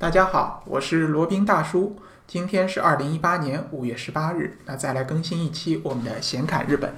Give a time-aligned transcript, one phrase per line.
[0.00, 1.94] 大家好，我是罗宾大叔。
[2.26, 6.94] 今天是二零一八年五月十八日，那再来更新一期我们的闲侃日本。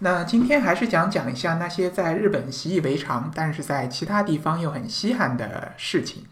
[0.00, 6.24] 那今天还是讲讲一下那些在日本习以为常，但是在其他地方又很稀罕的事情。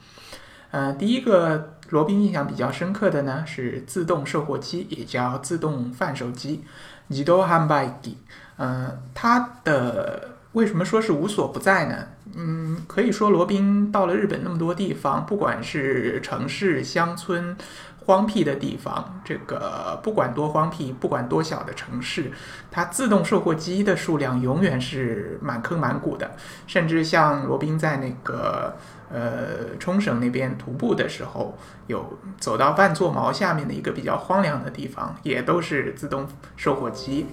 [0.72, 6.64] 呃，第一个罗宾印象比较深刻的呢是自动售货机，也叫自动贩售机
[7.10, 8.16] z d o h a n b a i
[8.56, 12.08] 嗯，它的为什么说是无所不在呢？
[12.34, 17.56] 嗯，可以说罗宾到了日本那么多地方，不管是城市、乡村、
[18.04, 22.30] 荒僻的地方，这个不管多荒僻，不管多小的城市，
[22.70, 26.32] 它自动售货机的数量永远是满坑满谷的。
[26.66, 28.76] 甚至像罗宾在那个
[29.10, 36.26] 呃冲绳那边徒步的时候，有走到半座毛下面的一个比较荒凉的地方，也都是自动
[36.56, 37.26] 售货机。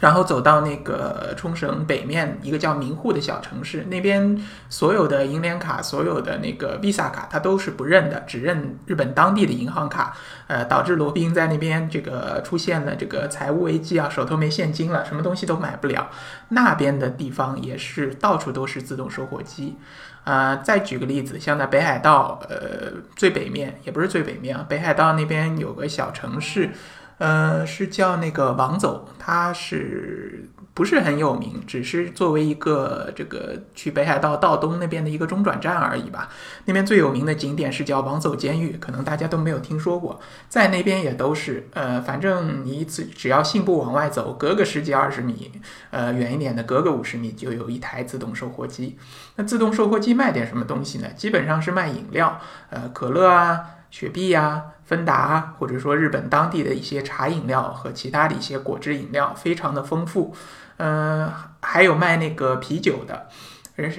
[0.00, 10.16] 然后走到那个冲绳北面一个叫名护的小城市，那边所有的银联卡、所有的那个 Visa 卡，它都是不认的，只认日本当地的银行卡。
[10.46, 16.10] 呃，导致罗宾在那边这个出现了这个财务危机啊，手头没现金了，什么东西都买不了。
[16.50, 19.76] 那边的地方也是到处都是自动售货机。
[20.24, 26.70] 啊，再举个例子，像在北海道，呃，最北面也不是最北面啊，北海道那边有个小城市。
[27.18, 31.62] 呃，是叫那个王走，它是不是很有名？
[31.64, 36.28] 只是作为一个这个去北海道道东那边的一个中转站而已吧。
[36.64, 40.18] 那边最有名的景点是叫王走监狱，可能大家都没有听说过。
[40.48, 45.52] 在那边也都是，呃，反正你只只要信步往外走，隔个十几二十米，
[45.90, 48.98] 呃，远一点的隔个五十米就有一台自动售货机。
[49.36, 51.06] 那自动售货机卖点什么东西呢？
[51.16, 52.40] 基本上是卖饮料，
[52.70, 53.66] 呃，可乐啊。
[53.94, 60.34] 雪碧呀，芬达，或者说日本当地的一些茶饮料和其他的一些果汁饮料，非常的丰富。
[60.78, 63.28] 嗯，还有卖那个啤酒的，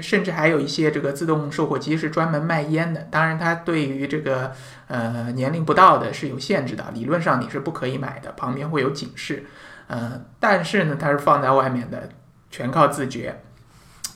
[0.02, 3.08] 甚至还有一些这个自动售货机是专门卖烟的。
[3.10, 4.52] 当然，它对于这个
[4.88, 9.46] 呃年龄不到的是有限制的，理论上你是不可以买的，旁边会有警示。
[9.88, 12.10] 嗯，但是呢，它是放在外面的，
[12.52, 13.42] 全靠自觉。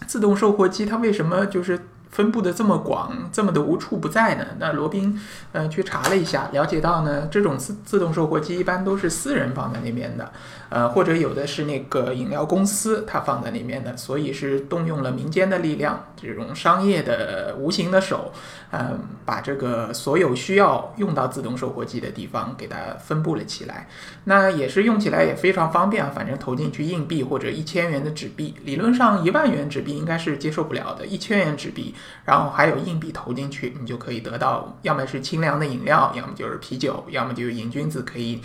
[0.06, 1.80] 自动售货机它为什么就是？
[2.12, 4.46] 分布的这么广，这么的无处不在呢？
[4.60, 5.20] 那罗宾，
[5.52, 10.32] 呃，去查了一下，了解到呢，这种自自动售货机一般都是私人放在那边的，
[10.70, 18.32] 呃，或者有的是那个饮料公司它放在那边的，所以是动用了民间的力量，这种商业的无形的手，
[18.72, 23.88] 嗯，把这个所有需要用到自动售货机的地方给它分布了起来。
[24.26, 31.96] 那也是用起来也非常方便啊，反正投进去硬币或者一千元的纸币，理论上一万元纸币应该是接受不了的，一千元纸币。
[32.26, 38.40] 然后还有硬币投进去，你就可以得到，要么是清凉的饮料，要么就是啤酒，要么就是瘾君子可以，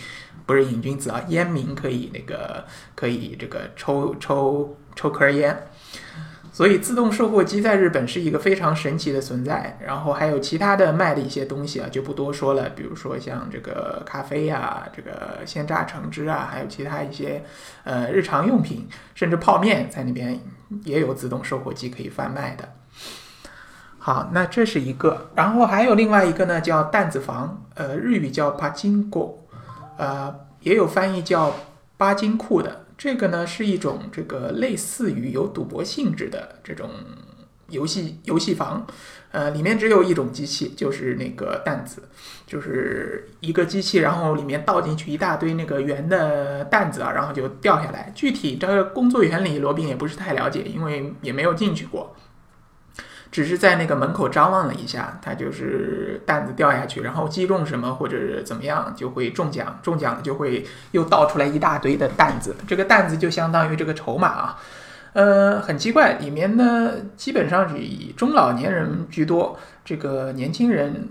[0.47, 2.65] 不是瘾君子啊，烟民可以那个
[2.95, 5.67] 可以这个抽抽抽颗烟。
[6.55, 9.77] 所以自动售货机在日本是一个非常神奇的存在。
[9.85, 17.43] 然后还有其他的卖的一些东西啊，就不多说了，比如说像这个咖啡呀，这个鲜榨橙汁啊，还有其他一些
[17.83, 20.39] 呃日常用品，甚至泡面在那边
[20.85, 22.69] 也有自动售货机可以贩卖的。
[23.99, 29.45] 好，那这是一个，然后还有另外一个呢，叫蛋子房，呃，日语叫巴金锅，
[29.97, 31.53] 呃，也有翻译叫
[31.97, 32.84] 巴金库的。
[32.97, 36.91] 这个呢是一种这个类似于有赌博性质的这种
[37.69, 38.87] 游戏游戏房，
[39.32, 42.03] 呃，里面只有一种机器，就是那个蛋子，
[42.47, 48.12] 就是一个机器，然后里面倒进去一大堆那个圆的蛋子啊，然后就掉下来。
[48.15, 52.15] 具体这个工作原理，罗宾也不是太了解，因为也没有进去过。
[53.34, 64.62] 只是在那个门口张望了一下，他就是担子掉下去，然后击中什么或者怎么样就会中奖，中奖就会又倒出来一大堆的担子，这个担子就相当于这个筹码啊。
[65.15, 71.09] 呃，很奇怪，里面呢基本上是以中老年人居多，这个年轻人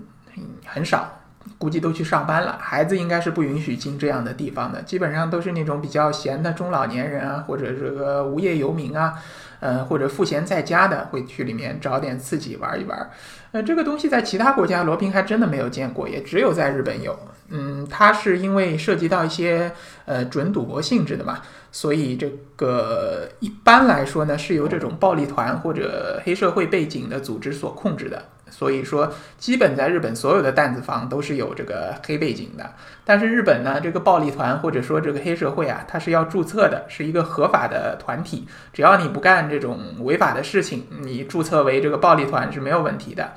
[0.64, 1.20] 很少，
[1.58, 9.14] 估计都去上班了，孩子应该是不允许进这样的地方的，基本上都是那种比较闲的中老年人啊，或者这个无业游民啊。
[9.60, 13.10] 呃，或者赋闲在家的会去里面找点刺激玩一玩，
[13.52, 17.18] 呃，这个东西在其他国家罗平还真的没有见过，也只有在日本有。
[17.48, 19.72] 嗯，它是因为涉及到一些
[20.04, 21.38] 呃准赌博性质的嘛，
[21.72, 28.22] 所以这个一般来说呢是由这种暴力团或者黑社会背景的组织所控制的。
[28.56, 32.70] 所以说，基本在日本所有的担子房都是有这个黑背景的。
[33.04, 38.46] 但是日本呢，这个暴力团或者说这个黑社会啊，它是要注册的，是一个合法的团体。
[38.72, 43.32] 只要你不干这种违法的事情，你注册为这个暴力团是没有问题的。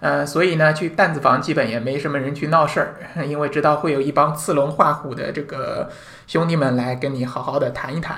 [0.00, 5.88] 呃，所以呢，去担子房基本也没什么人去闹事儿，因为知道会有一帮刺龙画虎的这个
[6.26, 8.16] 兄弟们来跟你好好的谈一谈。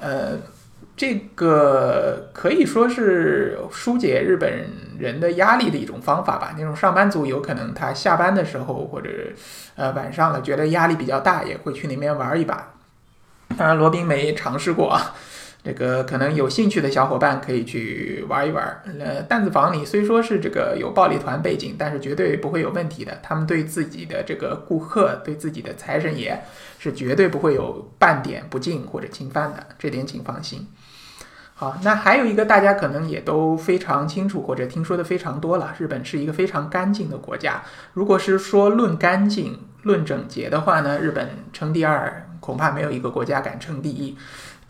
[0.00, 0.32] 呃。
[0.96, 4.68] 这个可以说是疏解日本
[4.98, 6.54] 人的压力的一种方法吧。
[6.56, 9.10] 那种上班族有可能他下班的时候或者
[9.74, 12.74] 呃晚上了，觉得压力比较大，也会去那边玩一把。
[13.56, 15.14] 当然，罗宾没尝试过啊。
[15.64, 18.82] 这个可能有兴趣的小伙伴可以去玩一玩。
[18.98, 23.16] 呃，弹子房里虽说是这个有暴力团背景，但是绝对不会有问题的。
[23.22, 26.42] 他们对自己的这个顾客，对自己的财神爷
[26.80, 30.66] 是绝对不会有半点不敬或者侵犯的，这点请放心。
[31.54, 37.62] 好，那还有一个大家可能也都非常清楚或者听说的非常多了，日本是一个非常干净的国家。
[37.92, 44.18] 如果是说论干净、论整洁的话呢，日本称第二，恐怕没有一个国家敢称第一。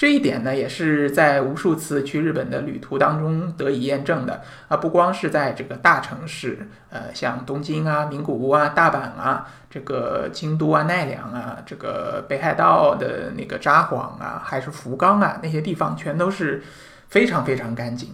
[0.02, 4.76] 这一点呢，也是在无数次去日本的旅途当中得以验证的啊！
[4.76, 16.60] 不光是在这个大城市，呃，像东京啊、名古屋啊、大阪啊、这个京都啊、奈良啊、这个北海道的那个札幌啊，还是福冈啊，那些地方全都是
[17.06, 18.12] 非常非常干净。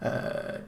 [0.00, 0.10] 呃，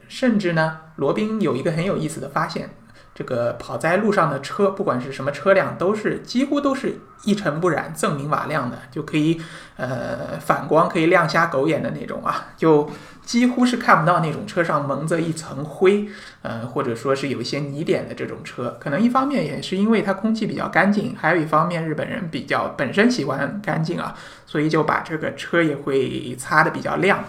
[0.07, 2.69] 甚至呢，罗宾有一个很有意思的发现。
[3.17, 9.41] 这个跑在路上的车，不管是什么车辆，都是几乎都是一尘不染、锃明瓦亮的，就可以
[9.75, 12.87] 呃反光，可以亮瞎狗眼的那种啊，就
[13.25, 16.07] 几乎是看不到那种车上蒙着一层灰，
[16.43, 18.77] 呃或者说是有一些泥点的这种车。
[18.79, 24.15] 可能一方面也是因为它空气比较干净，还有一方面日本人比较本身喜欢干净啊，
[24.45, 27.23] 所以就把这个车也会擦的比较亮。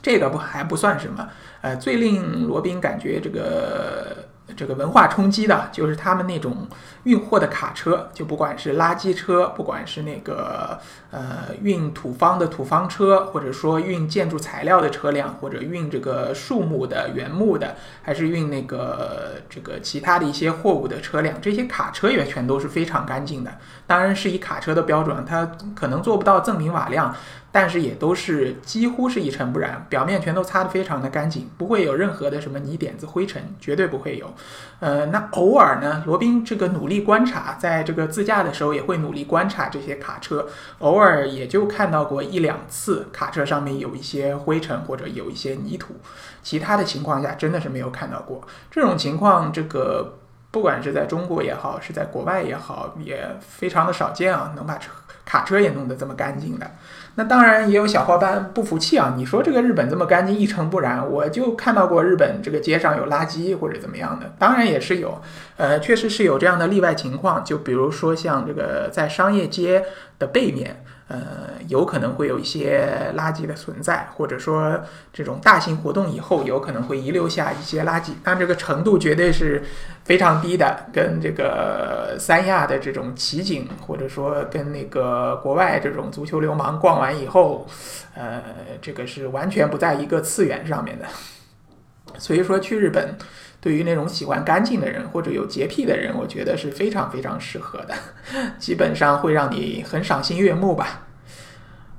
[0.00, 1.28] 这个不还不算什么，
[1.60, 4.32] 呃，最令罗宾感觉这个。
[4.56, 6.68] 这个文化冲击的，就是他们那种
[7.04, 10.78] 运货的卡车，就不管是垃圾车，不管是那个
[11.10, 23.50] 呃运土方的土方车，或者说运建筑材料的车辆，或者运这个树木的原木的，还是运那个这个其他的一些货物的车辆，这些卡车也全都是非常干净的。
[23.86, 27.14] 当然是以卡车的标准，它可能做不到锃明瓦亮。
[27.54, 34.34] 但是也都是几乎是一尘不染，表面全都擦得非常的干净，不会有任何的什么泥点子、灰尘，绝对不会有。
[34.80, 40.48] 呃，那偶尔呢，罗宾这个努力观察，在这个自驾的时候也会努力观察这些卡车，
[40.80, 45.94] 偶尔也就看到过一两次卡车上面有一些灰尘或者有一些泥土，
[46.42, 49.52] 其他的情况下真的是没有看到过这种情况。
[49.52, 50.18] 这个
[50.54, 54.92] 不管是在中国也好，是在国外也好，也非常的少见啊，能把车
[55.24, 56.70] 卡车也弄得这么干净的。
[57.16, 59.14] 那当然也有小伙伴不服气啊！
[59.16, 65.20] 你说这个日本这么干净一尘不染，我就看到过日本这个街上有垃圾或者怎么样的，当然也是有，
[65.56, 69.84] 呃，确实是有这样的例外情况，就比如说像这个在商业街
[70.20, 70.84] 的背面。
[71.06, 74.80] 呃，有可能会有一些垃圾的存在，或者说
[75.12, 79.62] 这种大型活动以后有可能会遗留下一些垃圾，但这个程度绝对是
[80.04, 87.66] 非常低的，跟这个三亚的这种奇景，或者说跟那个国外这种足球流氓逛完以后，
[88.14, 88.42] 呃，
[88.80, 91.04] 这个是完全不在一个次元上面的。
[92.18, 93.16] 所以说去日本。
[93.64, 97.94] 对于那种喜欢干净的人或者有洁癖的人，我觉得是非常非常适合的，
[98.58, 101.06] 基本上会让你很赏心悦目吧。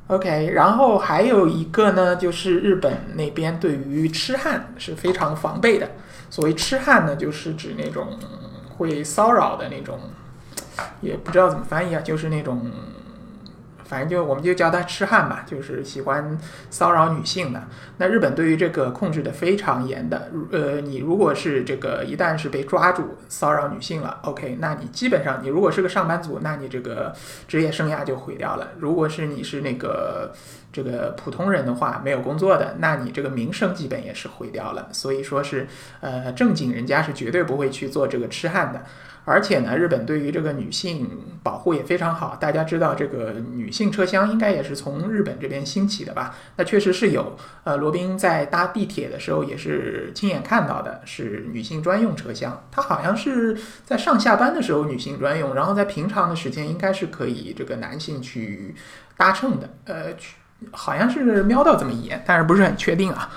[0.06, 5.90] OK，然后还有一个呢，就是日本那边对于痴汉是非常防备的。
[6.30, 8.20] 所谓痴汉呢，就是指那种
[8.78, 10.00] 会骚扰的那种，
[11.02, 12.70] 也不知道怎么翻译啊，就是那种。
[13.86, 16.38] 反正就我们就叫他痴汉吧，就是喜欢
[16.70, 17.64] 骚扰女性的。
[17.98, 27.14] 那日本对于这个控制的非常严的，呃，你如果是这个一旦是被抓住骚扰女性了，OK，那你基本上你如果是个上班族，那你这个
[27.48, 28.70] 职业生涯就毁掉了。
[28.80, 30.34] 如果是你是那个
[30.74, 34.90] 这个普通人的话，没有工作的，那你这个名声基本也是毁掉了。
[34.92, 35.68] 所以说是，
[36.02, 38.84] 呃，正经人家是绝对不会去做这个痴汉的。
[39.26, 41.10] 而且呢，日本对于这个女性
[41.44, 42.38] 保护也非常好。
[42.40, 46.36] 大家知道，这个女性车厢应该也是从日本这边兴起的吧？
[46.56, 47.36] 那确实是有。
[47.64, 52.64] 呃，罗宾在搭地铁的时候也是亲眼看到的，是女性专用车厢。
[52.72, 58.76] 它好像是在上下班的时候女性专用，然后在平常的时间应该是可以这个男性去
[59.18, 59.70] 搭乘的。
[59.86, 60.14] 呃，
[60.72, 63.30] 好像是瞄到这么一眼，但是不是很确定啊。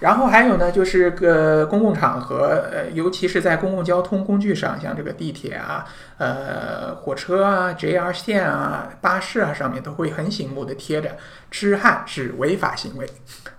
[0.00, 5.86] 然后还有呢，就是个公共场合，呃，尤其是在公共交通工具上，像这个地铁啊、
[6.18, 11.16] 呃，火车啊、JR 线啊、巴士啊，上面都会很醒目的贴着
[11.50, 13.06] “痴汉是违法行为”，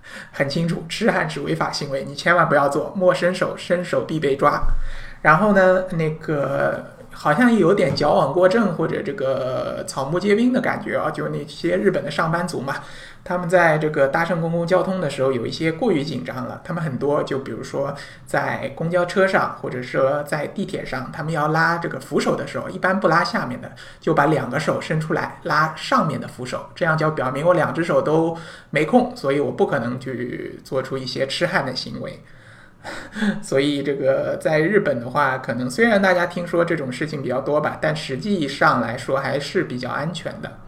[0.32, 4.62] 很清楚，“痴汉是违法行为”，你千万不要做，莫伸手，伸手必被抓。
[5.22, 6.97] 然后呢，那个。
[7.20, 12.76] 好像有点矫枉过正或者这个草木皆兵的感觉啊，就那些日本的上班族嘛，
[13.24, 16.60] 他们在这个搭乘公共交通的时候有一些过于紧张了。
[16.62, 17.92] 他们很多就比如说
[18.24, 28.38] 在公交车上或者说在地铁上，他们要拉这个扶手的时候，一般不拉下面的，就把两个手伸出来拉上面的扶手，这样就表明我两只手都
[28.70, 32.22] 没空，所以我不可能去做出一些痴汉的行为。
[33.42, 40.58] 所以，这个在日本的话，可能虽然大家听说这种事情比较多吧，但实际上来说还是比较安全的。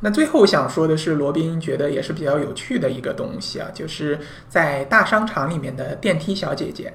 [0.00, 4.18] 那最后想说的是，罗宾觉得也是比较有趣的一个东西啊，就是
[4.48, 6.92] 在大商场里面的电梯小姐姐。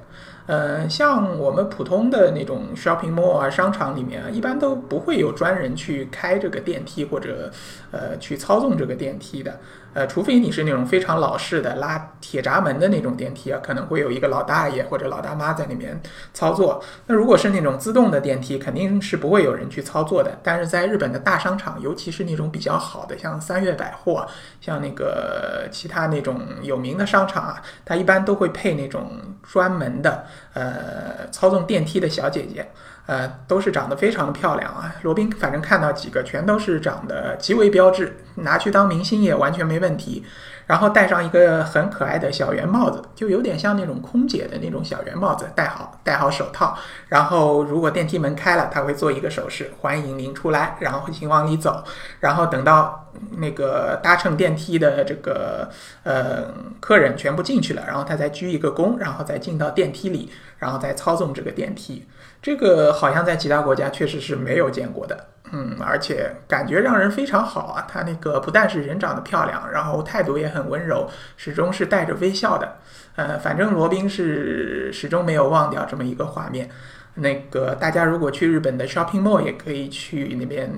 [0.47, 7.51] 呃，像我们普通的那种 shopping mall 啊，商场里面啊，一般都不会有专人去开这个电梯或者
[7.91, 9.59] 呃去操纵这个电梯的。
[9.93, 15.99] 呃，除非你是那种非常老式的拉铁闸门的那种电梯啊，可能会有一个老大爷或者老大妈在里面
[16.35, 16.83] 操作。
[17.07, 20.37] 那如果是那种自动的电梯，肯定是不会有人去操作的。
[20.43, 24.27] 但是在日本的大商场，尤其是那种比较好的，像三月百货，
[24.61, 29.09] 像那个其他那种有名的商场啊，它一般都会配那种
[29.41, 32.69] 专门的呃操纵电梯的小姐姐。
[33.07, 34.93] 呃，都是长得非常的漂亮啊！
[35.03, 40.25] 罗宾反正看到几个，全都是长得极为标致，拿去当明星也完全没问题。
[40.65, 46.77] 然后戴上一个很可爱的小圆帽子，就有点像那种空姐的那种小圆帽子，戴好，戴好手套。
[47.07, 51.81] 然后如果电梯门开了，他会做一个手势，欢迎您出来，然后请往里走。
[52.19, 53.06] 然后等到
[53.37, 55.69] 那个搭乘电梯的这个
[56.03, 62.05] 呃客人全部进去了，然后他再鞠一个躬，然后再进到电梯里，然后再操纵这个电梯。
[62.41, 67.85] 这个好像在其他国家确实是没有见过的，嗯，而且感觉让人非常好啊。
[67.89, 72.77] 他那个不但是人长得漂亮，然后态度也很温柔，始终是带着微笑的。
[73.15, 76.69] 呃，反正罗宾是始终没有忘掉这么一个画面。
[77.15, 80.71] 那个大家如果去日本的 shopping mall，也可以去那边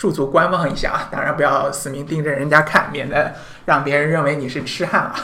[0.00, 1.08] 驻足观望一下啊。
[1.12, 3.34] 当然不要死命盯着人家看，免得
[3.66, 5.14] 让别人认为你是痴汉啊。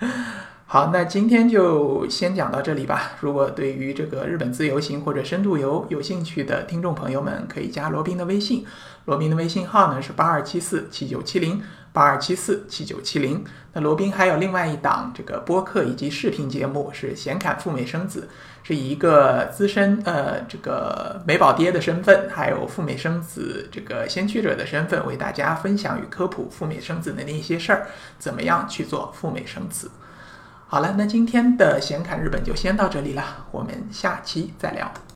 [0.68, 3.12] 好，那今天就先讲到这里吧。
[3.20, 8.66] 如果对于这个日本自由行或者深度游有兴趣的听众朋友们，可以加罗宾的微信。
[9.06, 11.62] 罗宾的微信号呢是八二七四七九七零
[11.96, 13.42] 八二七四七九七零。
[13.72, 18.28] 那罗宾还有另外一档这个播客以及视频节目是显侃赴美生子，
[18.62, 27.86] 是以一个资深呃这个美宝爹的身份，还有赴美生子这个先驱者的身份，为大家分享与科普赴美生子的那些事儿，
[28.18, 29.90] 怎么样去做赴美生子。
[30.66, 34.92] 好了，那今天的显侃日本就先到这里了，我们下期再聊。